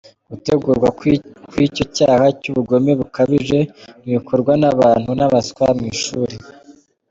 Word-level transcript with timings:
Gutegurwa 0.31 0.89
kw’icyo 1.49 1.83
cyaha 1.95 2.25
cy’ubugome 2.41 2.91
bukabije 2.99 3.59
ntibikorwa 4.01 4.53
n’abantu 4.61 5.09
b’abaswa 5.17 5.65
mu 5.77 5.83
ishuri. 5.93 6.35